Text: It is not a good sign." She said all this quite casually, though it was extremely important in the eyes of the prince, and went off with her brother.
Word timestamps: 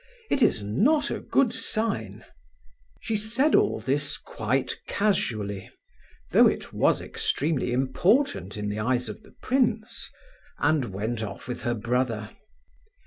It 0.31 0.41
is 0.41 0.63
not 0.63 1.11
a 1.11 1.19
good 1.19 1.53
sign." 1.53 2.25
She 3.01 3.15
said 3.15 3.53
all 3.53 3.79
this 3.79 4.17
quite 4.17 4.73
casually, 4.87 5.69
though 6.31 6.47
it 6.47 6.73
was 6.73 7.01
extremely 7.01 7.71
important 7.71 8.57
in 8.57 8.67
the 8.67 8.79
eyes 8.79 9.09
of 9.09 9.21
the 9.21 9.35
prince, 9.43 10.09
and 10.57 10.85
went 10.91 11.21
off 11.21 11.47
with 11.47 11.61
her 11.61 11.75
brother. 11.75 12.31